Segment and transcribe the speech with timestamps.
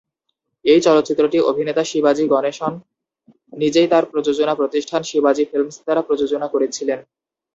[0.65, 2.73] এই চলচ্চিত্রটি অভিনেতা শিবাজি গণেশন
[3.53, 6.99] নিজেই তার প্রযোজনা প্রতিষ্ঠান শিবাজি ফিল্মস দ্বারা প্রযোজনা করেছিলেন।